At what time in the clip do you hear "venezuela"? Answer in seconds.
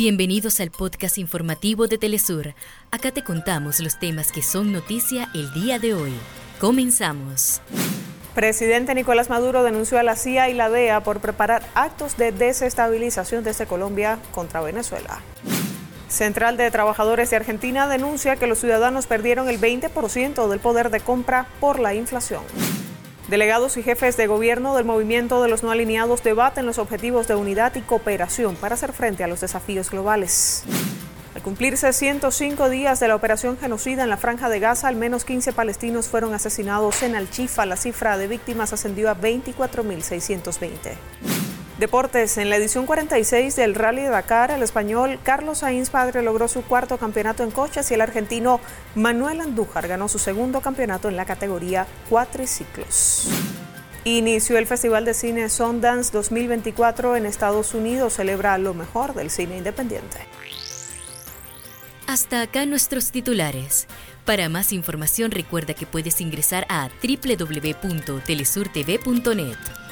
14.62-15.20